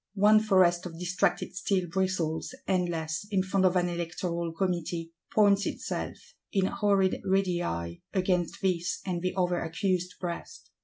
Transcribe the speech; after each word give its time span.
One 0.15 0.39
forest 0.39 0.87
of 0.87 0.97
distracted 0.97 1.55
steel 1.55 1.87
bristles, 1.87 2.55
endless, 2.67 3.27
in 3.29 3.43
front 3.43 3.67
of 3.67 3.75
an 3.75 3.87
Electoral 3.87 4.51
Committee; 4.51 5.11
points 5.31 5.67
itself, 5.67 6.17
in 6.51 6.65
horrid 6.65 7.21
radii, 7.23 8.01
against 8.11 8.63
this 8.63 8.99
and 9.05 9.21
the 9.21 9.35
other 9.37 9.59
accused 9.59 10.15
breast. 10.19 10.71